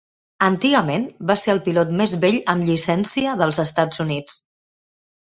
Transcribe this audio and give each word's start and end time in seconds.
Antigament, 0.45 1.03
va 1.31 1.35
ser 1.41 1.51
el 1.53 1.59
pilot 1.67 1.91
més 1.99 2.15
vell 2.23 2.37
amb 2.53 2.65
llicència 2.69 3.35
dels 3.43 3.59
Estats 3.65 4.01
Units. 4.05 4.39